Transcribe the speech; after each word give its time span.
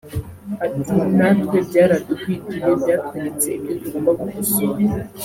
Ati 0.65 0.91
“Natwe 1.17 1.57
byaraduhwituye 1.67 2.69
byatweretse 2.81 3.49
ibyo 3.57 3.73
tugomba 3.81 4.09
gukosora 4.19 4.83